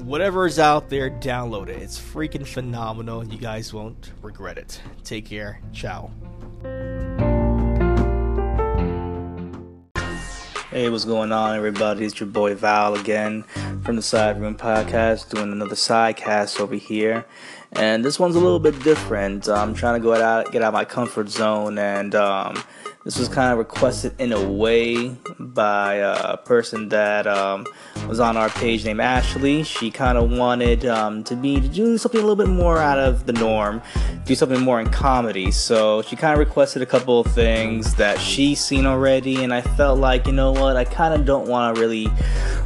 [0.00, 1.82] whatever is out there, download it.
[1.82, 3.24] It's freaking phenomenal.
[3.24, 4.80] You guys won't regret it.
[5.04, 5.60] Take care.
[5.72, 6.10] Ciao.
[10.70, 12.04] Hey, what's going on, everybody?
[12.04, 13.42] It's your boy Val again
[13.84, 17.24] from the Side Room Podcast, doing another sidecast over here.
[17.72, 19.48] And this one's a little bit different.
[19.48, 22.62] I'm trying to go out, get out of my comfort zone, and um,
[23.08, 27.66] this was kind of requested in a way by a person that um,
[28.06, 29.62] was on our page named Ashley.
[29.62, 32.98] She kind of wanted um, to be to do something a little bit more out
[32.98, 33.80] of the norm,
[34.26, 35.50] do something more in comedy.
[35.50, 39.62] So she kind of requested a couple of things that she's seen already, and I
[39.62, 42.08] felt like you know what, I kind of don't want to really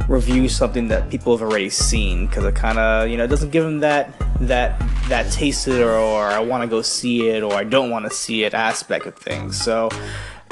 [0.09, 3.51] review something that people have already seen because it kind of you know it doesn't
[3.51, 4.77] give them that that
[5.07, 8.05] that taste it or, or I want to go see it or I don't want
[8.05, 9.61] to see it aspect of things.
[9.61, 9.89] So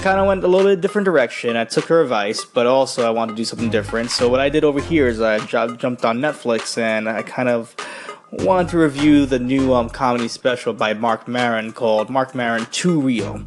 [0.01, 1.55] kind of went a little bit different direction.
[1.55, 4.09] I took her advice, but also I wanted to do something different.
[4.09, 7.75] So what I did over here is I jumped on Netflix and I kind of
[8.31, 12.99] wanted to review the new um, comedy special by Mark Maron called Mark Maron Too
[12.99, 13.43] Real.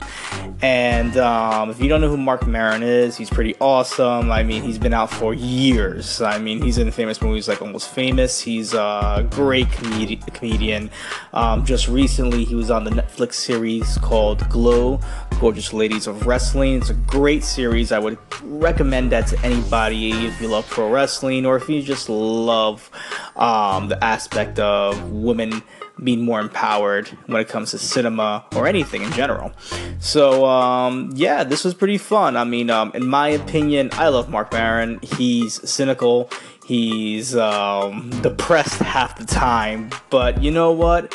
[0.61, 4.31] And um, if you don't know who Mark Maron is, he's pretty awesome.
[4.31, 6.21] I mean, he's been out for years.
[6.21, 8.41] I mean, he's in famous movies like Almost Famous.
[8.41, 10.91] He's a great comedi- comedian.
[11.33, 15.01] Um, just recently, he was on the Netflix series called Glow
[15.41, 16.77] Gorgeous Ladies of Wrestling.
[16.77, 17.91] It's a great series.
[17.91, 22.09] I would recommend that to anybody if you love pro wrestling or if you just
[22.09, 22.91] love
[23.37, 25.62] um, the aspect of women
[26.03, 29.53] being more empowered when it comes to cinema or anything in general.
[30.00, 32.37] So um, yeah, this was pretty fun.
[32.37, 34.99] I mean, um, in my opinion, I love Mark Maron.
[35.03, 36.31] He's cynical.
[36.67, 41.15] He's um, depressed half the time, but you know what?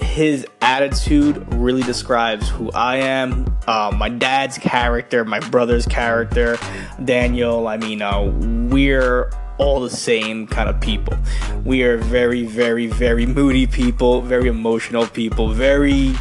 [0.00, 3.56] his attitude really describes who I am.
[3.66, 6.58] Uh, my dad's character, my brother's character,
[7.04, 7.66] Daniel.
[7.66, 11.16] I mean, uh, we're all the same kind of people.
[11.64, 16.14] We are very, very, very moody people, very emotional people, very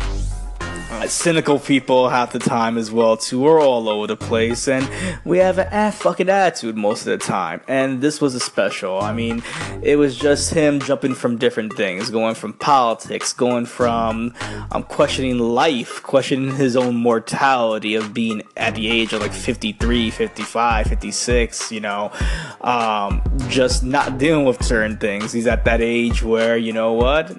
[0.93, 3.39] uh, cynical people half the time as well too.
[3.39, 4.87] We're all over the place, and
[5.25, 7.61] we have an ah fucking attitude most of the time.
[7.67, 9.01] And this was a special.
[9.01, 9.41] I mean,
[9.81, 14.35] it was just him jumping from different things, going from politics, going from
[14.71, 20.11] um, questioning life, questioning his own mortality of being at the age of like 53,
[20.11, 21.71] 55, 56.
[21.71, 22.11] You know,
[22.61, 25.33] um, just not dealing with certain things.
[25.33, 27.35] He's at that age where you know what,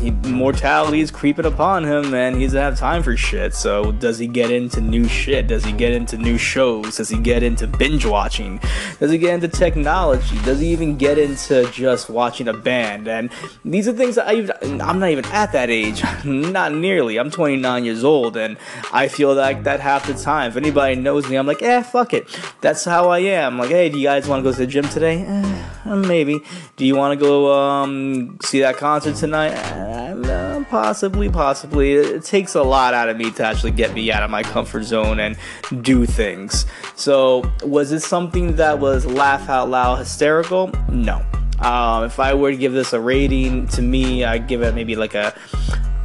[0.00, 3.52] he, mortality is creeping upon him, and he's have time time for shit.
[3.52, 5.48] So does he get into new shit?
[5.48, 6.98] Does he get into new shows?
[6.98, 8.60] Does he get into binge watching?
[9.00, 10.38] Does he get into technology?
[10.44, 13.08] Does he even get into just watching a band?
[13.08, 13.32] And
[13.64, 14.34] these are things that I,
[14.88, 16.04] I'm not even at that age.
[16.24, 17.16] not nearly.
[17.16, 18.56] I'm 29 years old, and
[18.92, 20.50] I feel like that half the time.
[20.52, 22.24] If anybody knows me, I'm like, eh, fuck it.
[22.60, 23.58] That's how I am.
[23.58, 25.24] Like, hey, do you guys want to go to the gym today?
[25.26, 26.40] Eh, maybe.
[26.76, 29.54] Do you want to go um, see that concert tonight?
[29.54, 31.94] Uh, possibly, possibly.
[31.94, 34.84] It takes a lot out of me to actually get me out of my comfort
[34.84, 35.36] zone and
[35.82, 36.66] do things.
[36.94, 40.70] So, was it something that was laugh out loud hysterical?
[40.88, 41.24] No.
[41.60, 44.94] Um, if I were to give this a rating, to me, I'd give it maybe
[44.94, 45.34] like a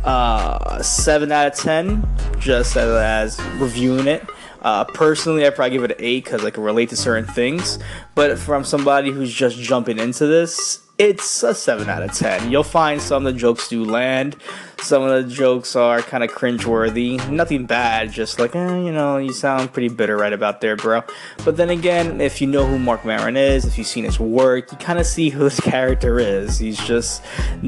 [0.04, 2.08] uh, 7 out of 10,
[2.40, 4.26] just as, as reviewing it.
[4.62, 7.80] Uh, personally, I'd probably give it an 8 because I can relate to certain things.
[8.16, 12.52] But from somebody who's just jumping into this, it's a 7 out of 10.
[12.52, 14.36] You'll find some of the jokes do land,
[14.82, 17.30] some of the jokes are kind of cringeworthy.
[17.30, 21.04] Nothing bad, just like, eh, you know, you sound pretty bitter right about there, bro.
[21.46, 24.72] But then again, if you know who Mark Maron is, if you've seen his work,
[24.72, 26.58] you kind of see who his character is.
[26.58, 27.24] He's just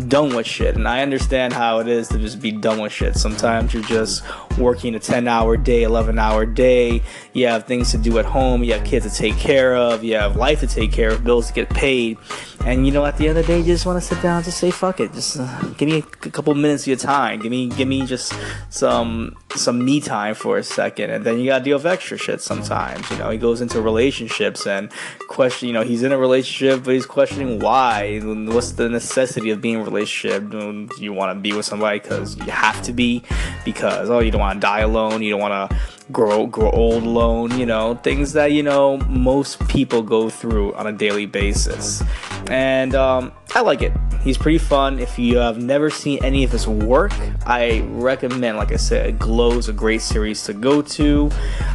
[0.07, 0.75] done with shit.
[0.75, 3.15] And I understand how it is to just be done with shit.
[3.15, 4.23] Sometimes you're just
[4.57, 7.01] working a 10 hour day, 11 hour day.
[7.33, 8.63] You have things to do at home.
[8.63, 10.03] You have kids to take care of.
[10.03, 12.17] You have life to take care of, bills to get paid.
[12.65, 14.37] And you know, at the end of the day, you just want to sit down
[14.37, 15.13] and just say, fuck it.
[15.13, 17.39] Just uh, give me a couple minutes of your time.
[17.39, 18.33] Give me, give me just
[18.69, 21.11] some, some me time for a second.
[21.11, 23.09] And then you gotta deal with extra shit sometimes.
[23.11, 24.91] You know, he goes into relationships and
[25.27, 28.19] question, you know, he's in a relationship, but he's questioning why.
[28.19, 30.49] What's the necessity of being in a relationship?
[30.49, 33.23] Do you want to be with somebody because you have to be?
[33.65, 35.21] Because, oh, you don't want to die alone.
[35.21, 35.77] You don't want to
[36.11, 40.85] grow grow old alone you know things that you know most people go through on
[40.85, 42.03] a daily basis
[42.47, 46.51] and um, i like it he's pretty fun if you have never seen any of
[46.51, 47.11] his work
[47.45, 51.29] i recommend like i said glow's a great series to go to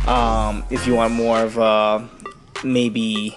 [0.06, 2.09] um, if you want more of a
[2.65, 3.37] maybe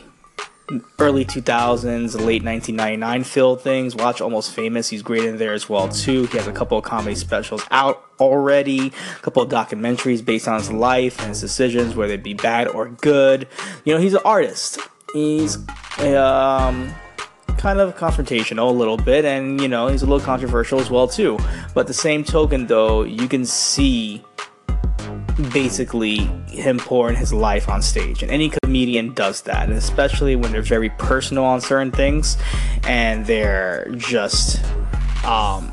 [1.00, 3.96] early 2000s, late 1999 feel things.
[3.96, 4.90] Watch Almost Famous.
[4.90, 6.26] He's great in there as well too.
[6.28, 10.60] He has a couple of comedy specials out already, a couple of documentaries based on
[10.60, 13.48] his life and his decisions, whether it be bad or good.
[13.84, 14.80] You know, he's an artist.
[15.14, 15.58] He's
[16.00, 16.94] um
[17.62, 21.08] kind of confrontational a little bit and you know he's a little controversial as well
[21.08, 21.38] too
[21.76, 24.24] but the same token though you can see
[25.54, 26.18] basically
[26.48, 28.22] him pouring his life on stage.
[28.22, 32.38] And any comedian does that, and especially when they're very personal on certain things
[32.84, 34.64] and they're just
[35.26, 35.72] um,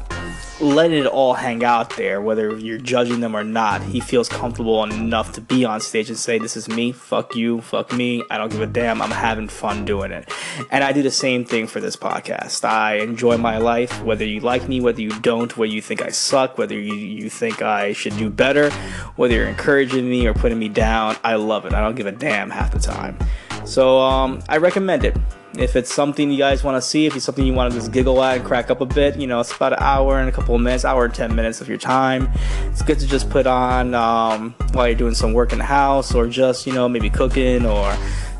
[0.60, 3.82] letting it all hang out there, whether you're judging them or not.
[3.82, 7.60] He feels comfortable enough to be on stage and say, This is me, fuck you,
[7.60, 10.32] fuck me, I don't give a damn, I'm having fun doing it.
[10.70, 12.64] And I do the same thing for this podcast.
[12.64, 16.10] I enjoy my life, whether you like me, whether you don't, whether you think I
[16.10, 18.70] suck, whether you, you think I should do better,
[19.16, 21.16] whether you're encouraging me or putting me down.
[21.24, 21.74] I love it.
[21.74, 23.18] I don't give a damn half the time.
[23.64, 25.16] So um, I recommend it.
[25.58, 27.90] If it's something you guys want to see, if it's something you want to just
[27.90, 30.32] giggle at and crack up a bit, you know, it's about an hour and a
[30.32, 32.30] couple of minutes, hour and 10 minutes of your time.
[32.66, 36.14] It's good to just put on um, while you're doing some work in the house
[36.14, 37.92] or just, you know, maybe cooking or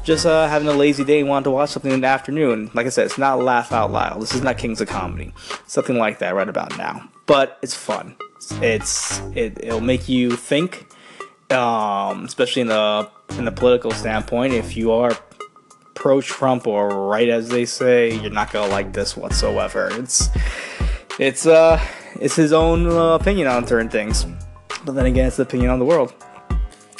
[0.05, 2.71] just uh, having a lazy day and wanting to watch something in the afternoon.
[2.73, 4.23] Like I said, it's not laugh out loud.
[4.23, 5.35] This is not Kings of Comedy.
[5.67, 7.11] Something like that right about now.
[7.27, 8.15] But it's fun.
[8.63, 10.87] It's it, it'll make you think,
[11.51, 14.55] um, especially in the in the political standpoint.
[14.55, 15.19] If you are
[15.99, 19.89] pro Trump or right as they say, you're not gonna like this whatsoever.
[19.93, 20.29] It's
[21.19, 21.85] it's uh
[22.21, 24.25] it's his own uh, opinion on certain things,
[24.85, 26.15] but then again, it's the opinion on the world.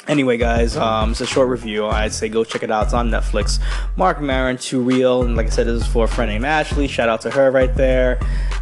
[0.09, 1.85] Anyway, guys, um, it's a short review.
[1.85, 2.85] I'd say go check it out.
[2.85, 3.59] It's on Netflix.
[3.95, 6.87] Mark Maron, Too Real, and like I said, this is for a friend named Ashley.
[6.87, 8.19] Shout out to her right there.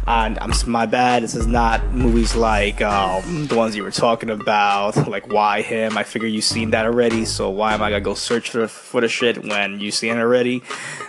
[0.08, 1.22] And I'm my bad.
[1.22, 5.98] This is not movies like um, the ones you were talking about, like Why Him.
[5.98, 7.26] I figure you've seen that already.
[7.26, 10.20] So why am I gonna go search for for the shit when you've seen it
[10.20, 10.62] already?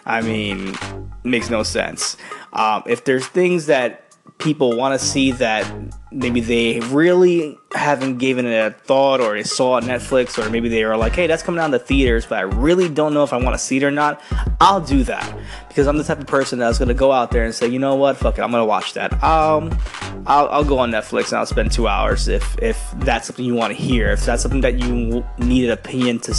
[0.06, 0.76] I mean,
[1.24, 2.18] makes no sense.
[2.52, 4.09] Um, if there's things that
[4.40, 5.70] people want to see that
[6.12, 10.50] maybe they really haven't given it a thought or they saw it on Netflix or
[10.50, 13.24] maybe they are like, hey, that's coming down the theaters, but I really don't know
[13.24, 14.22] if I want to see it or not,
[14.62, 15.38] I'll do that
[15.68, 17.80] because I'm the type of person that's going to go out there and say, you
[17.80, 19.12] know what, fuck it, I'm going to watch that.
[19.22, 19.78] Um,
[20.26, 23.56] I'll, I'll go on Netflix and I'll spend two hours if, if that's something you
[23.56, 24.10] want to hear.
[24.12, 26.34] If that's something that you need an opinion to,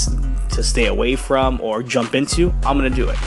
[0.50, 3.18] to stay away from or jump into, I'm going to do it.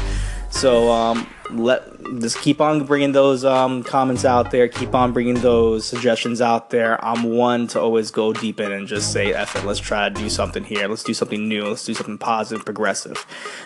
[0.53, 1.81] So um, let
[2.19, 4.67] just keep on bringing those um, comments out there.
[4.67, 7.03] Keep on bringing those suggestions out there.
[7.03, 10.15] I'm one to always go deep in and just say, "F it, let's try to
[10.15, 10.87] do something here.
[10.87, 11.65] Let's do something new.
[11.65, 13.17] Let's do something positive, progressive."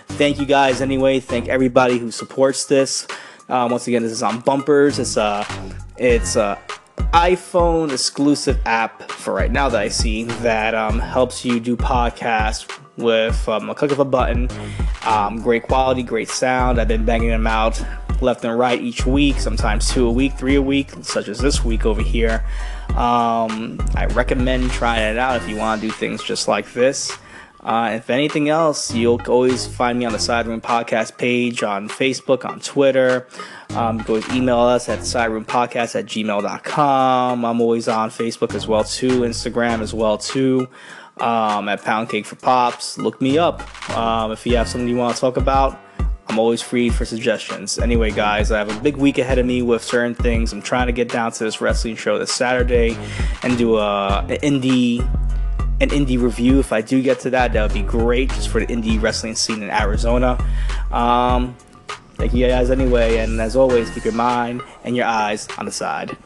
[0.08, 1.20] Thank you guys anyway.
[1.20, 3.06] Thank everybody who supports this.
[3.50, 4.98] Um, once again, this is on Bumpers.
[4.98, 5.46] It's a
[5.98, 6.58] it's a
[7.14, 12.66] iPhone exclusive app for right now that I see that um, helps you do podcasts
[12.98, 14.50] with um, a click of a button.
[15.06, 16.82] Um, great quality, great sound.
[16.82, 17.82] I've been banging them out
[18.22, 21.64] left and right each week, sometimes two a week, three a week, such as this
[21.64, 22.44] week over here.
[22.90, 27.16] Um, I recommend trying it out if you want to do things just like this.
[27.60, 31.90] Uh, if anything else, you'll always find me on the Side Room Podcast page on
[31.90, 33.28] Facebook, on Twitter.
[33.72, 37.46] Um, you always email us at sideroompodcast at gmail.com.
[37.46, 40.70] I'm always on Facebook as well, too, Instagram as well, too
[41.22, 42.98] um, at Pound Cake for Pops.
[42.98, 43.62] Look me up.
[43.96, 45.80] Um, if you have something you want to talk about,
[46.30, 47.80] I'm always free for suggestions.
[47.80, 50.52] Anyway, guys, I have a big week ahead of me with certain things.
[50.52, 52.98] I'm trying to get down to this wrestling show this Saturday
[53.44, 55.00] and do a an indie
[55.80, 56.60] an indie review.
[56.60, 59.36] If I do get to that, that would be great just for the indie wrestling
[59.36, 60.38] scene in Arizona.
[60.92, 61.56] Um,
[62.16, 65.72] thank you guys anyway, and as always, keep your mind and your eyes on the
[65.72, 66.18] side.